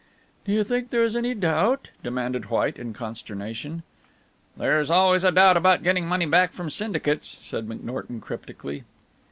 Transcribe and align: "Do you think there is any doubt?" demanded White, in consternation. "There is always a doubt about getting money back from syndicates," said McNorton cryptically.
"Do 0.45 0.51
you 0.51 0.63
think 0.63 0.89
there 0.89 1.03
is 1.03 1.15
any 1.15 1.35
doubt?" 1.35 1.89
demanded 2.01 2.45
White, 2.49 2.77
in 2.79 2.91
consternation. 2.91 3.83
"There 4.57 4.79
is 4.79 4.89
always 4.89 5.23
a 5.23 5.31
doubt 5.31 5.57
about 5.57 5.83
getting 5.83 6.07
money 6.07 6.25
back 6.25 6.53
from 6.53 6.71
syndicates," 6.71 7.37
said 7.39 7.67
McNorton 7.69 8.19
cryptically. 8.19 8.83